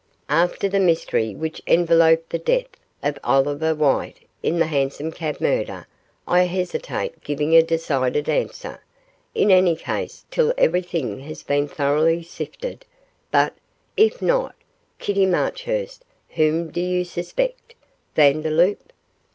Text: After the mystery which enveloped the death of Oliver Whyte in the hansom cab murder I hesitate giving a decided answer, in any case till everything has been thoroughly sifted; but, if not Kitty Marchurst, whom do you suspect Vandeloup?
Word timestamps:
After 0.29 0.67
the 0.67 0.79
mystery 0.79 1.35
which 1.35 1.61
enveloped 1.67 2.31
the 2.31 2.39
death 2.39 2.69
of 3.03 3.19
Oliver 3.23 3.75
Whyte 3.75 4.21
in 4.41 4.57
the 4.57 4.65
hansom 4.65 5.11
cab 5.11 5.39
murder 5.39 5.85
I 6.27 6.45
hesitate 6.45 7.23
giving 7.23 7.55
a 7.55 7.61
decided 7.61 8.27
answer, 8.27 8.81
in 9.35 9.51
any 9.51 9.75
case 9.75 10.25
till 10.31 10.55
everything 10.57 11.19
has 11.19 11.43
been 11.43 11.67
thoroughly 11.67 12.23
sifted; 12.23 12.83
but, 13.29 13.53
if 13.95 14.23
not 14.23 14.55
Kitty 14.97 15.27
Marchurst, 15.27 16.03
whom 16.29 16.71
do 16.71 16.81
you 16.81 17.05
suspect 17.05 17.75
Vandeloup? 18.15 18.91